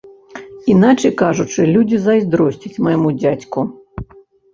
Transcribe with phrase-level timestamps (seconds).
[0.75, 3.67] Іначай кажучы, людзі зайздросцяць майму дзядзьку.